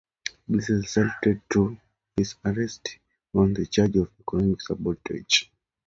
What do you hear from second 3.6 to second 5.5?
charge of "economic sabotage".